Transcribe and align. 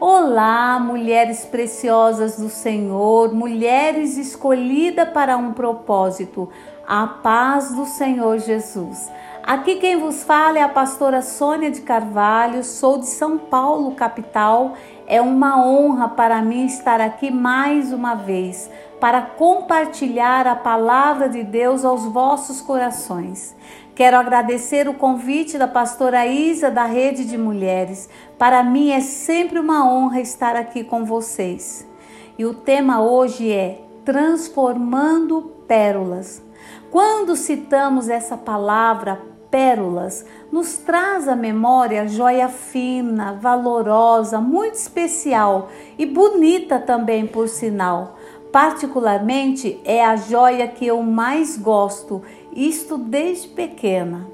Olá, 0.00 0.78
mulheres 0.78 1.44
preciosas 1.44 2.38
do 2.38 2.48
Senhor, 2.48 3.34
mulheres 3.34 4.16
escolhidas 4.16 5.08
para 5.08 5.36
um 5.36 5.52
propósito. 5.52 6.48
A 6.86 7.04
paz 7.04 7.74
do 7.74 7.84
Senhor 7.84 8.38
Jesus. 8.38 9.10
Aqui 9.42 9.74
quem 9.76 9.98
vos 9.98 10.22
fala 10.22 10.60
é 10.60 10.62
a 10.62 10.68
pastora 10.68 11.20
Sônia 11.20 11.68
de 11.68 11.80
Carvalho, 11.80 12.62
sou 12.62 12.98
de 12.98 13.06
São 13.06 13.38
Paulo, 13.38 13.96
capital. 13.96 14.74
É 15.10 15.22
uma 15.22 15.66
honra 15.66 16.06
para 16.06 16.42
mim 16.42 16.66
estar 16.66 17.00
aqui 17.00 17.30
mais 17.30 17.94
uma 17.94 18.14
vez 18.14 18.70
para 19.00 19.22
compartilhar 19.22 20.46
a 20.46 20.54
palavra 20.54 21.30
de 21.30 21.42
Deus 21.42 21.82
aos 21.82 22.04
vossos 22.04 22.60
corações. 22.60 23.56
Quero 23.94 24.18
agradecer 24.18 24.86
o 24.86 24.92
convite 24.92 25.56
da 25.56 25.66
pastora 25.66 26.26
Isa 26.26 26.70
da 26.70 26.84
Rede 26.84 27.24
de 27.24 27.38
Mulheres. 27.38 28.06
Para 28.36 28.62
mim 28.62 28.90
é 28.90 29.00
sempre 29.00 29.58
uma 29.58 29.90
honra 29.90 30.20
estar 30.20 30.54
aqui 30.54 30.84
com 30.84 31.06
vocês. 31.06 31.88
E 32.36 32.44
o 32.44 32.52
tema 32.52 33.00
hoje 33.00 33.50
é 33.50 33.80
Transformando 34.04 35.40
Pérolas. 35.66 36.42
Quando 36.90 37.34
citamos 37.34 38.10
essa 38.10 38.36
palavra 38.36 39.37
pérolas, 39.50 40.24
nos 40.52 40.76
traz 40.78 41.28
à 41.28 41.36
memória 41.36 42.06
joia 42.06 42.48
fina, 42.48 43.38
valorosa, 43.40 44.40
muito 44.40 44.74
especial 44.74 45.68
e 45.98 46.06
bonita 46.06 46.78
também, 46.78 47.26
por 47.26 47.48
sinal. 47.48 48.16
Particularmente 48.52 49.80
é 49.84 50.04
a 50.04 50.16
joia 50.16 50.66
que 50.66 50.86
eu 50.86 51.02
mais 51.02 51.56
gosto 51.56 52.22
isto 52.52 52.96
desde 52.96 53.48
pequena. 53.48 54.26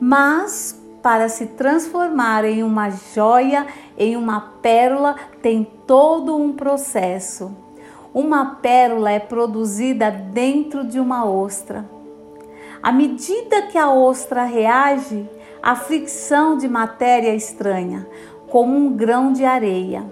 Mas 0.00 0.80
para 1.02 1.28
se 1.28 1.46
transformar 1.46 2.44
em 2.44 2.62
uma 2.62 2.90
joia, 2.90 3.66
em 3.98 4.16
uma 4.16 4.40
pérola, 4.62 5.16
tem 5.42 5.64
todo 5.86 6.36
um 6.36 6.52
processo. 6.52 7.50
Uma 8.14 8.56
pérola 8.56 9.10
é 9.10 9.18
produzida 9.18 10.10
dentro 10.10 10.84
de 10.84 11.00
uma 11.00 11.24
ostra. 11.28 11.84
À 12.82 12.90
medida 12.90 13.62
que 13.62 13.78
a 13.78 13.92
ostra 13.92 14.42
reage 14.42 15.28
à 15.62 15.76
fricção 15.76 16.56
de 16.56 16.68
matéria 16.68 17.32
estranha, 17.32 18.08
como 18.48 18.76
um 18.76 18.96
grão 18.96 19.32
de 19.32 19.44
areia, 19.44 20.04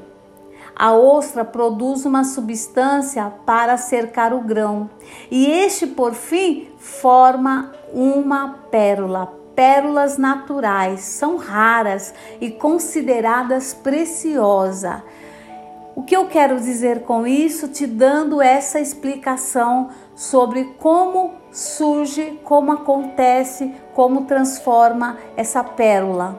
a 0.76 0.92
ostra 0.94 1.44
produz 1.44 2.06
uma 2.06 2.22
substância 2.22 3.32
para 3.44 3.76
cercar 3.76 4.32
o 4.32 4.40
grão, 4.40 4.88
e 5.32 5.50
este, 5.50 5.84
por 5.84 6.14
fim, 6.14 6.68
forma 6.78 7.72
uma 7.92 8.60
pérola. 8.70 9.34
Pérolas 9.56 10.16
naturais 10.16 11.00
são 11.00 11.36
raras 11.36 12.14
e 12.40 12.52
consideradas 12.52 13.74
preciosas. 13.74 15.02
O 15.96 16.02
que 16.02 16.16
eu 16.16 16.26
quero 16.28 16.58
dizer 16.60 17.02
com 17.02 17.26
isso, 17.26 17.66
te 17.66 17.84
dando 17.84 18.40
essa 18.40 18.80
explicação 18.80 19.90
sobre 20.20 20.74
como 20.78 21.32
surge, 21.50 22.38
como 22.44 22.72
acontece, 22.72 23.74
como 23.94 24.26
transforma 24.26 25.16
essa 25.34 25.64
pérola. 25.64 26.38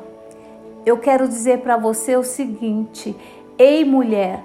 Eu 0.85 0.99
quero 0.99 1.27
dizer 1.27 1.61
para 1.61 1.77
você 1.77 2.15
o 2.15 2.23
seguinte: 2.23 3.15
Ei, 3.57 3.83
mulher, 3.83 4.43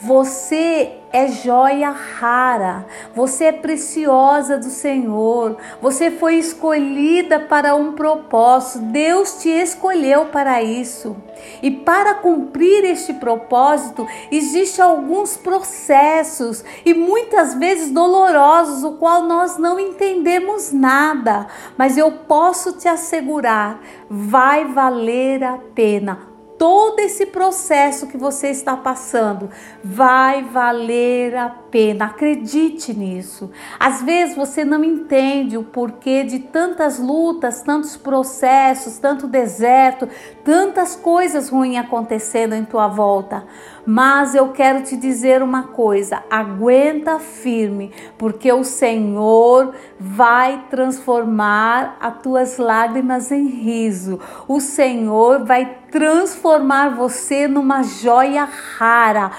você 0.00 0.92
é 1.12 1.26
joia 1.26 1.90
rara, 1.90 2.86
você 3.14 3.46
é 3.46 3.52
preciosa 3.52 4.56
do 4.56 4.70
Senhor, 4.70 5.56
você 5.82 6.10
foi 6.10 6.36
escolhida 6.36 7.40
para 7.40 7.74
um 7.74 7.92
propósito, 7.92 8.84
Deus 8.86 9.42
te 9.42 9.48
escolheu 9.48 10.26
para 10.26 10.62
isso. 10.62 11.16
E 11.62 11.70
para 11.70 12.14
cumprir 12.14 12.84
este 12.84 13.12
propósito, 13.14 14.06
existem 14.30 14.84
alguns 14.84 15.36
processos 15.36 16.64
e 16.84 16.94
muitas 16.94 17.54
vezes 17.54 17.90
dolorosos, 17.90 18.84
o 18.84 18.92
qual 18.92 19.22
nós 19.22 19.56
não 19.56 19.80
entendemos 19.80 20.72
nada, 20.72 21.48
mas 21.76 21.96
eu 21.96 22.12
posso 22.12 22.74
te 22.74 22.86
assegurar, 22.86 23.80
vai 24.08 24.64
valer 24.64 25.42
a 25.42 25.58
pena 25.74 26.37
todo 26.58 26.98
esse 26.98 27.26
processo 27.26 28.08
que 28.08 28.16
você 28.16 28.48
está 28.48 28.76
passando 28.76 29.48
vai 29.82 30.42
valer 30.42 31.36
a 31.36 31.48
pena. 31.48 32.06
Acredite 32.06 32.92
nisso. 32.92 33.50
Às 33.78 34.02
vezes 34.02 34.34
você 34.34 34.64
não 34.64 34.82
entende 34.82 35.56
o 35.56 35.62
porquê 35.62 36.24
de 36.24 36.40
tantas 36.40 36.98
lutas, 36.98 37.62
tantos 37.62 37.96
processos, 37.96 38.98
tanto 38.98 39.28
deserto, 39.28 40.08
tantas 40.44 40.96
coisas 40.96 41.48
ruins 41.48 41.78
acontecendo 41.78 42.54
em 42.54 42.64
tua 42.64 42.88
volta. 42.88 43.46
Mas 43.90 44.34
eu 44.34 44.50
quero 44.50 44.82
te 44.82 44.98
dizer 44.98 45.42
uma 45.42 45.68
coisa: 45.68 46.22
aguenta 46.28 47.18
firme, 47.18 47.90
porque 48.18 48.52
o 48.52 48.62
Senhor 48.62 49.74
vai 49.98 50.66
transformar 50.68 51.96
as 51.98 52.20
tuas 52.20 52.58
lágrimas 52.58 53.32
em 53.32 53.46
riso. 53.46 54.20
O 54.46 54.60
Senhor 54.60 55.46
vai 55.46 55.78
transformar 55.90 56.90
você 56.90 57.48
numa 57.48 57.82
joia 57.82 58.46
rara, 58.76 59.30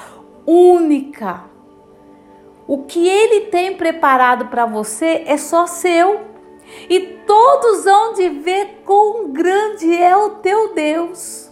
única. 0.47 1.43
O 2.65 2.85
que 2.85 3.07
ele 3.07 3.41
tem 3.51 3.77
preparado 3.77 4.47
para 4.47 4.65
você 4.65 5.25
é 5.27 5.37
só 5.37 5.67
seu. 5.67 6.21
E 6.89 6.99
todos 7.27 7.83
vão 7.83 8.13
de 8.13 8.29
ver 8.29 8.81
quão 8.83 9.31
grande 9.31 9.95
é 9.95 10.17
o 10.17 10.31
teu 10.37 10.73
Deus. 10.73 11.48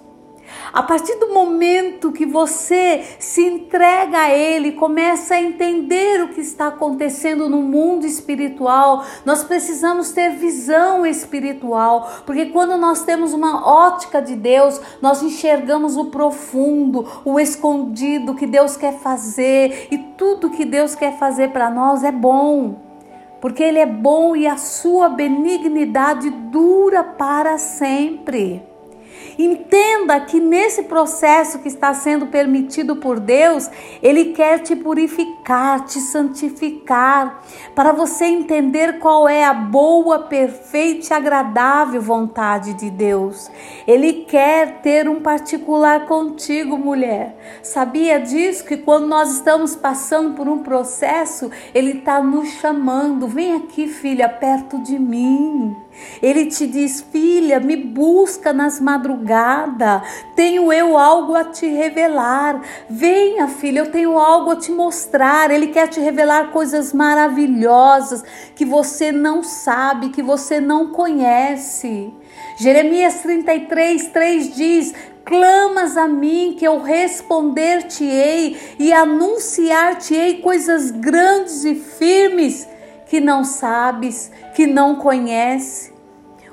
A 0.71 0.83
partir 0.83 1.15
do 1.15 1.33
momento 1.33 2.11
que 2.11 2.25
você 2.25 3.03
se 3.19 3.41
entrega 3.41 4.17
a 4.17 4.29
Ele, 4.29 4.73
começa 4.73 5.35
a 5.35 5.41
entender 5.41 6.23
o 6.23 6.29
que 6.29 6.41
está 6.41 6.67
acontecendo 6.67 7.49
no 7.49 7.61
mundo 7.61 8.05
espiritual, 8.05 9.03
nós 9.25 9.43
precisamos 9.43 10.11
ter 10.11 10.31
visão 10.31 11.05
espiritual, 11.05 12.09
porque 12.25 12.47
quando 12.47 12.77
nós 12.77 13.03
temos 13.03 13.33
uma 13.33 13.67
ótica 13.67 14.21
de 14.21 14.35
Deus, 14.35 14.79
nós 15.01 15.21
enxergamos 15.23 15.97
o 15.97 16.05
profundo, 16.05 17.07
o 17.23 17.39
escondido 17.39 18.35
que 18.35 18.45
Deus 18.45 18.75
quer 18.75 18.99
fazer 18.99 19.87
e 19.91 19.97
tudo 19.97 20.49
que 20.49 20.65
Deus 20.65 20.95
quer 20.95 21.17
fazer 21.17 21.49
para 21.51 21.69
nós 21.69 22.03
é 22.03 22.11
bom 22.11 22.87
porque 23.39 23.63
Ele 23.63 23.79
é 23.79 23.85
bom 23.85 24.35
e 24.35 24.47
a 24.47 24.57
sua 24.57 25.09
benignidade 25.09 26.29
dura 26.29 27.03
para 27.03 27.57
sempre. 27.57 28.66
Entenda 29.37 30.19
que 30.19 30.39
nesse 30.39 30.83
processo 30.83 31.59
que 31.59 31.67
está 31.67 31.93
sendo 31.93 32.27
permitido 32.27 32.95
por 32.95 33.19
Deus, 33.19 33.69
Ele 34.01 34.33
quer 34.33 34.59
te 34.59 34.75
purificar, 34.75 35.85
te 35.85 35.99
santificar, 35.99 37.43
para 37.75 37.91
você 37.91 38.25
entender 38.25 38.99
qual 38.99 39.29
é 39.29 39.45
a 39.45 39.53
boa, 39.53 40.19
perfeita 40.19 41.13
e 41.13 41.13
agradável 41.13 42.01
vontade 42.01 42.73
de 42.73 42.89
Deus. 42.89 43.51
Ele 43.85 44.25
quer 44.27 44.81
ter 44.81 45.07
um 45.07 45.21
particular 45.21 46.05
contigo, 46.05 46.77
mulher. 46.77 47.37
Sabia 47.61 48.19
disso? 48.19 48.65
Que 48.65 48.77
quando 48.77 49.07
nós 49.07 49.33
estamos 49.33 49.75
passando 49.75 50.33
por 50.33 50.47
um 50.47 50.59
processo, 50.59 51.51
Ele 51.73 51.99
está 51.99 52.21
nos 52.21 52.49
chamando: 52.53 53.27
vem 53.27 53.53
aqui, 53.55 53.87
filha, 53.87 54.27
perto 54.27 54.81
de 54.81 54.97
mim. 54.97 55.75
Ele 56.21 56.45
te 56.45 56.65
diz: 56.67 57.01
Filha, 57.11 57.59
me 57.59 57.75
busca 57.75 58.51
nas 58.51 58.79
madrugadas, 58.79 60.01
tenho 60.35 60.71
eu 60.71 60.97
algo 60.97 61.35
a 61.35 61.45
te 61.45 61.67
revelar. 61.67 62.61
Venha, 62.89 63.47
filha, 63.47 63.79
eu 63.79 63.91
tenho 63.91 64.17
algo 64.17 64.51
a 64.51 64.55
te 64.55 64.71
mostrar. 64.71 65.51
Ele 65.51 65.67
quer 65.67 65.87
te 65.87 65.99
revelar 65.99 66.51
coisas 66.51 66.93
maravilhosas 66.93 68.23
que 68.55 68.65
você 68.65 69.11
não 69.11 69.43
sabe, 69.43 70.09
que 70.09 70.21
você 70.21 70.59
não 70.59 70.87
conhece. 70.87 72.11
Jeremias 72.57 73.21
33, 73.21 74.07
3 74.07 74.55
diz: 74.55 74.93
Clamas 75.23 75.97
a 75.97 76.07
mim, 76.07 76.55
que 76.57 76.65
eu 76.65 76.81
responder-te-ei 76.81 78.57
e 78.79 78.93
anunciar-te-ei 78.93 80.41
coisas 80.41 80.89
grandes 80.89 81.65
e 81.65 81.75
firmes 81.75 82.67
que 83.09 83.19
não 83.19 83.43
sabes, 83.43 84.31
que 84.55 84.67
não 84.67 84.95
conhece. 84.95 85.97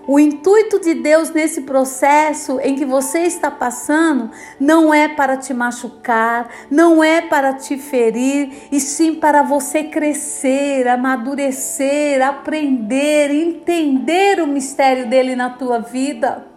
O 0.07 0.19
intuito 0.19 0.79
de 0.81 0.95
Deus 0.95 1.31
nesse 1.31 1.63
processo 1.63 2.61
em 2.61 2.75
que 2.75 2.85
você 2.85 3.21
está 3.21 3.51
passando 3.51 4.31
não 4.61 4.93
é 4.93 5.09
para 5.09 5.35
te 5.39 5.55
machucar, 5.55 6.47
não 6.71 7.03
é 7.03 7.23
para 7.23 7.55
te 7.55 7.79
ferir, 7.79 8.69
e 8.71 8.79
sim 8.81 9.15
para 9.15 9.43
você 9.43 9.85
crescer, 9.85 10.87
amadurecer, 10.89 12.21
aprender, 12.21 13.31
entender 13.31 14.43
o 14.43 14.47
mistério 14.47 15.09
dele 15.09 15.35
na 15.35 15.49
tua 15.49 15.79
vida. 15.79 16.54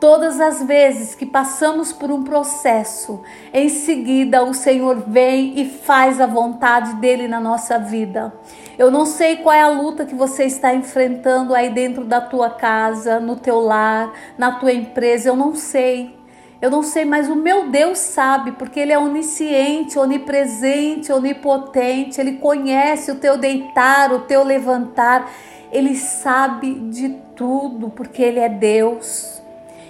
Todas 0.00 0.40
as 0.40 0.62
vezes 0.62 1.16
que 1.16 1.26
passamos 1.26 1.92
por 1.92 2.08
um 2.12 2.22
processo, 2.22 3.20
em 3.52 3.68
seguida 3.68 4.44
o 4.44 4.54
Senhor 4.54 5.02
vem 5.08 5.58
e 5.60 5.68
faz 5.68 6.20
a 6.20 6.26
vontade 6.26 6.94
dele 6.96 7.26
na 7.26 7.40
nossa 7.40 7.80
vida. 7.80 8.32
Eu 8.78 8.92
não 8.92 9.04
sei 9.04 9.38
qual 9.38 9.52
é 9.52 9.60
a 9.60 9.68
luta 9.68 10.06
que 10.06 10.14
você 10.14 10.44
está 10.44 10.72
enfrentando 10.72 11.52
aí 11.52 11.70
dentro 11.70 12.04
da 12.04 12.20
tua 12.20 12.48
casa, 12.48 13.18
no 13.18 13.34
teu 13.34 13.58
lar, 13.58 14.12
na 14.38 14.52
tua 14.52 14.72
empresa, 14.72 15.30
eu 15.30 15.36
não 15.36 15.56
sei. 15.56 16.16
Eu 16.62 16.70
não 16.70 16.84
sei, 16.84 17.04
mas 17.04 17.28
o 17.28 17.34
meu 17.34 17.68
Deus 17.68 17.98
sabe, 17.98 18.52
porque 18.52 18.78
Ele 18.78 18.92
é 18.92 18.98
onisciente, 18.98 19.98
onipresente, 19.98 21.12
onipotente. 21.12 22.20
Ele 22.20 22.34
conhece 22.34 23.10
o 23.10 23.16
teu 23.16 23.36
deitar, 23.36 24.12
o 24.12 24.20
teu 24.20 24.44
levantar. 24.44 25.28
Ele 25.72 25.96
sabe 25.96 26.74
de 26.88 27.10
tudo, 27.34 27.90
porque 27.90 28.22
Ele 28.22 28.40
é 28.40 28.48
Deus. 28.48 29.37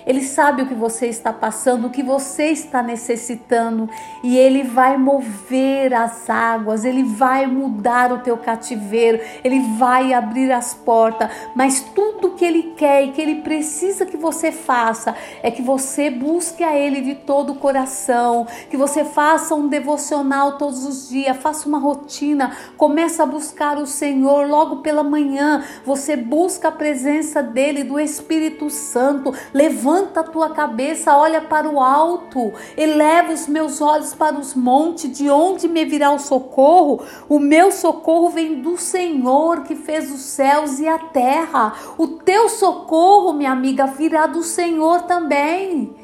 Ele 0.08 0.22
sabe 0.22 0.62
o 0.62 0.66
que 0.66 0.74
você 0.74 1.06
está 1.06 1.34
passando, 1.34 1.86
o 1.86 1.90
que 1.90 2.02
você 2.02 2.46
está 2.46 2.82
necessitando, 2.82 3.90
e 4.24 4.38
ele 4.38 4.62
vai 4.62 4.96
mover 4.96 5.92
as 5.92 6.30
águas, 6.30 6.82
ele 6.86 7.04
vai 7.04 7.46
mudar 7.46 8.10
o 8.10 8.20
teu 8.20 8.38
cativeiro, 8.38 9.20
ele 9.44 9.60
vai 9.76 10.14
abrir 10.14 10.50
as 10.50 10.72
portas, 10.72 11.28
mas 11.54 11.80
tudo 11.94 12.30
que 12.30 12.44
ele 12.44 12.72
quer 12.74 13.04
e 13.04 13.12
que 13.12 13.20
ele 13.20 13.42
precisa 13.42 14.06
que 14.06 14.16
você 14.16 14.50
faça 14.50 15.14
é 15.42 15.50
que 15.50 15.60
você 15.60 16.08
busque 16.08 16.64
a 16.64 16.74
ele 16.74 17.02
de 17.02 17.14
todo 17.14 17.52
o 17.52 17.56
coração, 17.56 18.46
que 18.70 18.78
você 18.78 19.04
faça 19.04 19.54
um 19.54 19.68
devocional 19.68 20.56
todos 20.56 20.86
os 20.86 21.10
dias, 21.10 21.36
faça 21.36 21.68
uma 21.68 21.78
rotina, 21.78 22.56
comece 22.78 23.20
a 23.20 23.26
buscar 23.26 23.76
o 23.76 23.86
Senhor 23.86 24.48
logo 24.48 24.76
pela 24.76 25.04
manhã, 25.04 25.62
você 25.84 26.16
busca 26.16 26.68
a 26.68 26.72
presença 26.72 27.42
dele, 27.42 27.84
do 27.84 28.00
Espírito 28.00 28.70
Santo, 28.70 29.34
levanta 29.52 29.97
levanta 29.98 30.20
a 30.20 30.24
tua 30.24 30.50
cabeça, 30.50 31.16
olha 31.16 31.40
para 31.40 31.68
o 31.68 31.80
alto, 31.80 32.52
eleva 32.76 33.32
os 33.32 33.48
meus 33.48 33.80
olhos 33.80 34.14
para 34.14 34.38
os 34.38 34.54
montes, 34.54 35.10
de 35.16 35.28
onde 35.28 35.66
me 35.66 35.84
virá 35.84 36.12
o 36.12 36.18
socorro? 36.18 37.02
O 37.28 37.38
meu 37.40 37.72
socorro 37.72 38.28
vem 38.28 38.62
do 38.62 38.76
Senhor 38.76 39.64
que 39.64 39.74
fez 39.74 40.12
os 40.12 40.20
céus 40.20 40.78
e 40.78 40.86
a 40.86 40.98
terra. 40.98 41.74
O 41.96 42.06
teu 42.06 42.48
socorro, 42.48 43.32
minha 43.32 43.50
amiga, 43.50 43.86
virá 43.86 44.26
do 44.26 44.42
Senhor 44.42 45.02
também. 45.02 45.94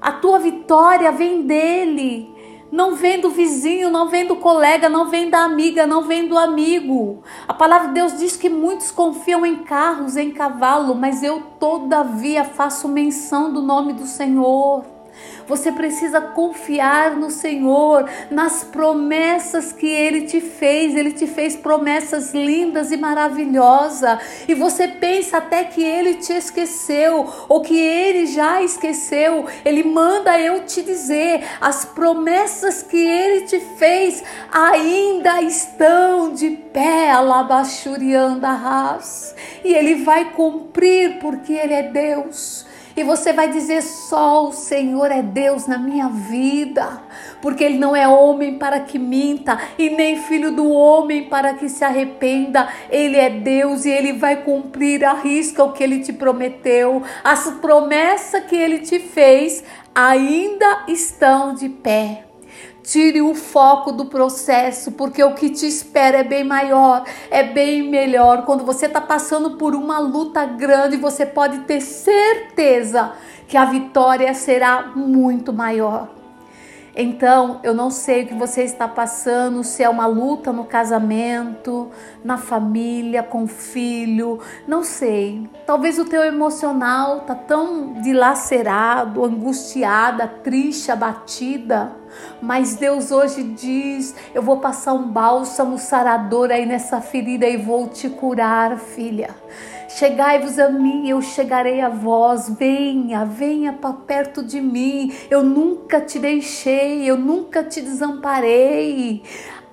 A 0.00 0.12
tua 0.12 0.38
vitória 0.38 1.12
vem 1.12 1.42
dele. 1.42 2.37
Não 2.70 2.94
vem 2.94 3.20
do 3.20 3.30
vizinho, 3.30 3.90
não 3.90 4.08
vem 4.08 4.26
do 4.26 4.36
colega, 4.36 4.88
não 4.88 5.08
vem 5.08 5.30
da 5.30 5.40
amiga, 5.40 5.86
não 5.86 6.02
vem 6.02 6.28
do 6.28 6.36
amigo. 6.36 7.22
A 7.46 7.54
palavra 7.54 7.88
de 7.88 7.94
Deus 7.94 8.18
diz 8.18 8.36
que 8.36 8.50
muitos 8.50 8.90
confiam 8.90 9.46
em 9.46 9.56
carros, 9.56 10.16
em 10.16 10.30
cavalo, 10.30 10.94
mas 10.94 11.22
eu 11.22 11.42
todavia 11.58 12.44
faço 12.44 12.86
menção 12.86 13.52
do 13.52 13.62
nome 13.62 13.94
do 13.94 14.06
Senhor. 14.06 14.97
Você 15.48 15.72
precisa 15.72 16.20
confiar 16.20 17.16
no 17.16 17.30
Senhor, 17.30 18.08
nas 18.30 18.62
promessas 18.64 19.72
que 19.72 19.86
Ele 19.86 20.22
te 20.22 20.42
fez. 20.42 20.94
Ele 20.94 21.10
te 21.10 21.26
fez 21.26 21.56
promessas 21.56 22.34
lindas 22.34 22.92
e 22.92 22.98
maravilhosas. 22.98 24.18
E 24.46 24.54
você 24.54 24.86
pensa 24.86 25.38
até 25.38 25.64
que 25.64 25.82
Ele 25.82 26.14
te 26.14 26.34
esqueceu 26.34 27.26
ou 27.48 27.62
que 27.62 27.78
Ele 27.78 28.26
já 28.26 28.62
esqueceu. 28.62 29.46
Ele 29.64 29.82
manda 29.82 30.38
eu 30.38 30.64
te 30.64 30.82
dizer: 30.82 31.42
as 31.60 31.84
promessas 31.84 32.82
que 32.82 32.98
Ele 32.98 33.46
te 33.46 33.58
fez 33.58 34.22
ainda 34.52 35.40
estão 35.40 36.34
de 36.34 36.50
pé, 36.50 37.10
alabachurianda 37.10 38.50
ras. 38.50 39.34
E 39.64 39.72
Ele 39.72 40.04
vai 40.04 40.32
cumprir 40.32 41.18
porque 41.20 41.54
Ele 41.54 41.72
é 41.72 41.82
Deus. 41.84 42.67
E 42.98 43.04
você 43.04 43.32
vai 43.32 43.48
dizer: 43.48 43.80
só 43.80 44.48
o 44.48 44.52
Senhor 44.52 45.12
é 45.12 45.22
Deus 45.22 45.68
na 45.68 45.78
minha 45.78 46.08
vida, 46.08 47.00
porque 47.40 47.62
Ele 47.62 47.78
não 47.78 47.94
é 47.94 48.08
homem 48.08 48.58
para 48.58 48.80
que 48.80 48.98
minta, 48.98 49.56
e 49.78 49.88
nem 49.88 50.16
filho 50.16 50.50
do 50.50 50.68
homem 50.68 51.28
para 51.28 51.54
que 51.54 51.68
se 51.68 51.84
arrependa. 51.84 52.68
Ele 52.90 53.16
é 53.16 53.30
Deus 53.30 53.84
e 53.84 53.90
Ele 53.90 54.14
vai 54.14 54.42
cumprir, 54.42 55.04
arrisca 55.04 55.62
o 55.62 55.72
que 55.72 55.84
Ele 55.84 56.00
te 56.00 56.12
prometeu. 56.12 57.00
As 57.22 57.48
promessas 57.60 58.42
que 58.46 58.56
Ele 58.56 58.80
te 58.80 58.98
fez 58.98 59.62
ainda 59.94 60.82
estão 60.88 61.54
de 61.54 61.68
pé. 61.68 62.27
Tire 62.88 63.20
o 63.20 63.34
foco 63.34 63.92
do 63.92 64.06
processo, 64.06 64.92
porque 64.92 65.22
o 65.22 65.34
que 65.34 65.50
te 65.50 65.66
espera 65.66 66.20
é 66.20 66.24
bem 66.24 66.42
maior, 66.42 67.04
é 67.30 67.42
bem 67.42 67.82
melhor. 67.82 68.46
Quando 68.46 68.64
você 68.64 68.86
está 68.86 68.98
passando 68.98 69.58
por 69.58 69.74
uma 69.74 69.98
luta 69.98 70.46
grande, 70.46 70.96
você 70.96 71.26
pode 71.26 71.58
ter 71.60 71.82
certeza 71.82 73.12
que 73.46 73.58
a 73.58 73.66
vitória 73.66 74.32
será 74.32 74.92
muito 74.96 75.52
maior. 75.52 76.17
Então, 77.00 77.60
eu 77.62 77.72
não 77.72 77.92
sei 77.92 78.24
o 78.24 78.26
que 78.26 78.34
você 78.34 78.64
está 78.64 78.88
passando, 78.88 79.62
se 79.62 79.84
é 79.84 79.88
uma 79.88 80.06
luta 80.06 80.52
no 80.52 80.64
casamento, 80.64 81.92
na 82.24 82.36
família, 82.36 83.22
com 83.22 83.44
o 83.44 83.46
filho, 83.46 84.40
não 84.66 84.82
sei. 84.82 85.48
Talvez 85.64 85.96
o 85.96 86.04
teu 86.04 86.24
emocional 86.24 87.20
tá 87.20 87.36
tão 87.36 87.92
dilacerado, 88.02 89.24
angustiada, 89.24 90.26
triste, 90.26 90.90
abatida, 90.90 91.92
mas 92.42 92.74
Deus 92.74 93.12
hoje 93.12 93.44
diz: 93.44 94.16
"Eu 94.34 94.42
vou 94.42 94.56
passar 94.56 94.94
um 94.94 95.06
bálsamo 95.06 95.78
sarador 95.78 96.50
aí 96.50 96.66
nessa 96.66 97.00
ferida 97.00 97.46
e 97.46 97.56
vou 97.56 97.86
te 97.86 98.08
curar, 98.08 98.76
filha." 98.76 99.30
Chegai-vos 99.88 100.58
a 100.58 100.68
mim, 100.68 101.08
eu 101.08 101.22
chegarei 101.22 101.80
a 101.80 101.88
vós. 101.88 102.50
Venha, 102.50 103.24
venha 103.24 103.72
para 103.72 103.94
perto 103.94 104.42
de 104.42 104.60
mim. 104.60 105.10
Eu 105.30 105.42
nunca 105.42 105.98
te 105.98 106.18
deixei, 106.18 107.08
eu 107.08 107.16
nunca 107.16 107.64
te 107.64 107.80
desamparei. 107.80 109.22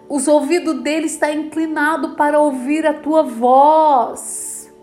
Os 0.08 0.28
ouvidos 0.28 0.82
dele 0.82 1.08
está 1.08 1.34
inclinado 1.34 2.16
para 2.16 2.40
ouvir 2.40 2.88
a 2.88 2.94
tua 2.94 3.24
voz. 3.24 4.74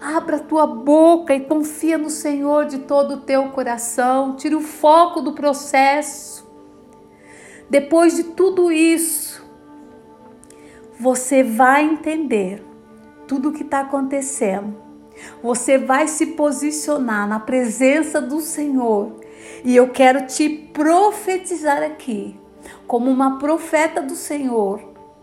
Abra 0.00 0.36
a 0.36 0.40
tua 0.40 0.66
boca 0.66 1.34
e 1.34 1.40
confia 1.40 1.98
no 1.98 2.08
Senhor 2.08 2.64
de 2.64 2.78
todo 2.78 3.14
o 3.14 3.20
teu 3.20 3.50
coração. 3.50 4.34
Tire 4.36 4.54
o 4.54 4.60
foco 4.60 5.20
do 5.20 5.34
processo. 5.34 6.48
Depois 7.68 8.16
de 8.16 8.24
tudo 8.24 8.72
isso, 8.72 9.44
você 10.98 11.42
vai 11.42 11.84
entender 11.84 12.73
tudo 13.26 13.48
o 13.48 13.52
que 13.52 13.62
está 13.62 13.80
acontecendo. 13.80 14.74
Você 15.42 15.78
vai 15.78 16.08
se 16.08 16.26
posicionar 16.26 17.28
na 17.28 17.38
presença 17.38 18.20
do 18.20 18.40
Senhor. 18.40 19.12
E 19.64 19.74
eu 19.74 19.88
quero 19.90 20.26
te 20.26 20.48
profetizar 20.48 21.82
aqui, 21.82 22.38
como 22.86 23.10
uma 23.10 23.38
profeta 23.38 24.02
do 24.02 24.14
Senhor, 24.14 24.80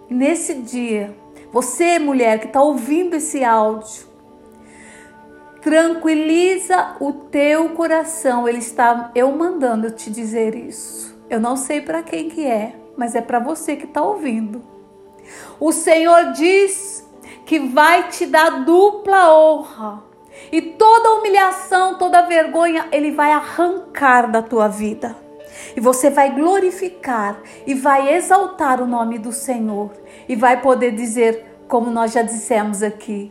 nesse 0.10 0.56
dia. 0.56 1.16
Você, 1.52 2.00
mulher 2.00 2.40
que 2.40 2.48
está 2.48 2.62
ouvindo 2.62 3.16
esse 3.16 3.44
áudio, 3.44 4.10
tranquiliza 5.62 6.96
o 7.00 7.14
teu 7.14 7.70
coração. 7.70 8.48
Ele 8.48 8.60
está, 8.60 9.12
eu 9.14 9.32
mandando 9.32 9.92
te 9.92 10.10
dizer 10.10 10.56
isso. 10.56 11.16
Eu 11.30 11.40
não 11.40 11.56
sei 11.56 11.82
para 11.82 12.04
quem 12.04 12.30
que 12.30 12.46
é, 12.46 12.76
mas 12.98 13.16
é 13.16 13.22
para 13.22 13.40
você 13.40 13.76
que 13.76 13.86
está 13.86 14.02
ouvindo. 14.02 14.62
O 15.60 15.72
Senhor 15.72 16.34
diz 16.34 17.01
que 17.52 17.60
vai 17.60 18.08
te 18.08 18.28
dar 18.28 18.64
dupla 18.64 19.36
honra. 19.36 20.02
E 20.54 20.62
toda 20.62 21.16
humilhação, 21.16 21.96
toda 21.96 22.22
vergonha, 22.22 22.88
ele 22.94 23.12
vai 23.12 23.34
arrancar 23.34 24.32
da 24.32 24.42
tua 24.42 24.70
vida. 24.70 25.18
E 25.76 25.82
você 25.82 26.10
vai 26.10 26.34
glorificar 26.34 27.42
e 27.68 27.74
vai 27.74 28.16
exaltar 28.16 28.82
o 28.82 28.88
nome 28.88 29.20
do 29.20 29.34
Senhor. 29.34 29.92
E 30.30 30.34
vai 30.34 30.62
poder 30.62 30.92
dizer, 30.92 31.58
como 31.68 31.92
nós 31.92 32.14
já 32.14 32.22
dissemos 32.22 32.82
aqui: 32.82 33.30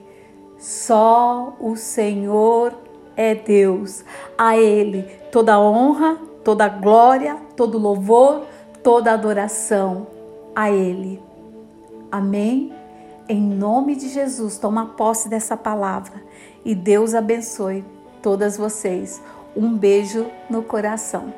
só 0.58 1.56
o 1.58 1.74
Senhor 1.74 2.74
é 3.16 3.34
Deus. 3.34 4.04
A 4.36 4.54
Ele 4.54 5.04
toda 5.32 5.58
honra, 5.58 6.18
toda 6.44 6.68
glória, 6.68 7.38
todo 7.56 7.78
louvor, 7.78 8.42
toda 8.82 9.14
adoração. 9.14 10.06
A 10.54 10.70
Ele. 10.70 11.22
Amém. 12.12 12.79
Em 13.32 13.40
nome 13.40 13.94
de 13.94 14.08
Jesus, 14.08 14.58
toma 14.58 14.86
posse 14.86 15.28
dessa 15.28 15.56
palavra 15.56 16.20
e 16.64 16.74
Deus 16.74 17.14
abençoe 17.14 17.84
todas 18.20 18.56
vocês. 18.56 19.22
Um 19.54 19.72
beijo 19.78 20.26
no 20.50 20.64
coração. 20.64 21.32